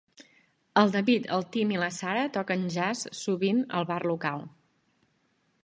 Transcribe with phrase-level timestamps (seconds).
[0.81, 4.43] El David, el Tim i la Sarah toquen jazz sovint al bar local.